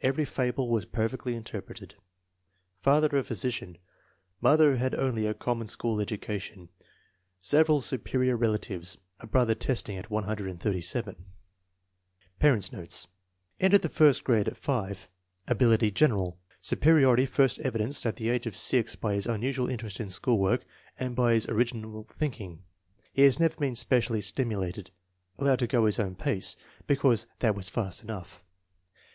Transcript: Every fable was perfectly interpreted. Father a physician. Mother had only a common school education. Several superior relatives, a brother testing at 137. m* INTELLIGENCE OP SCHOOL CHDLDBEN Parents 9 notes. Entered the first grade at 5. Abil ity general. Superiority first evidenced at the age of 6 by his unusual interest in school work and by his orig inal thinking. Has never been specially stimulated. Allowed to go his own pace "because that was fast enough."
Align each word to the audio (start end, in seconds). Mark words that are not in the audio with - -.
Every 0.00 0.24
fable 0.24 0.70
was 0.70 0.86
perfectly 0.86 1.36
interpreted. 1.36 1.94
Father 2.80 3.18
a 3.18 3.22
physician. 3.22 3.76
Mother 4.40 4.76
had 4.76 4.94
only 4.94 5.26
a 5.26 5.34
common 5.34 5.66
school 5.66 6.00
education. 6.00 6.70
Several 7.38 7.82
superior 7.82 8.34
relatives, 8.34 8.96
a 9.20 9.26
brother 9.26 9.54
testing 9.54 9.98
at 9.98 10.08
137. 10.08 11.16
m* 11.16 11.20
INTELLIGENCE 11.20 11.20
OP 11.20 11.20
SCHOOL 11.20 12.32
CHDLDBEN 12.32 12.40
Parents 12.40 12.72
9 12.72 12.80
notes. 12.80 13.08
Entered 13.60 13.82
the 13.82 13.88
first 13.94 14.24
grade 14.24 14.48
at 14.48 14.56
5. 14.56 15.08
Abil 15.48 15.72
ity 15.72 15.90
general. 15.90 16.38
Superiority 16.62 17.26
first 17.26 17.58
evidenced 17.58 18.06
at 18.06 18.16
the 18.16 18.30
age 18.30 18.46
of 18.46 18.56
6 18.56 18.96
by 18.96 19.12
his 19.12 19.26
unusual 19.26 19.68
interest 19.68 20.00
in 20.00 20.08
school 20.08 20.38
work 20.38 20.64
and 20.98 21.14
by 21.14 21.34
his 21.34 21.46
orig 21.46 21.74
inal 21.74 22.08
thinking. 22.08 22.62
Has 23.14 23.38
never 23.38 23.56
been 23.56 23.74
specially 23.74 24.22
stimulated. 24.22 24.92
Allowed 25.38 25.58
to 25.58 25.66
go 25.66 25.84
his 25.84 25.98
own 26.00 26.14
pace 26.14 26.56
"because 26.86 27.26
that 27.40 27.54
was 27.54 27.68
fast 27.68 28.02
enough." 28.02 28.42